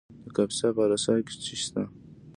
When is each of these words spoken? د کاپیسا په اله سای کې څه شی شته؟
د 0.23 0.25
کاپیسا 0.35 0.67
په 0.75 0.81
اله 0.85 0.97
سای 1.05 1.21
کې 1.27 1.33
څه 1.35 1.41
شی 1.47 1.57
شته؟ 1.63 1.81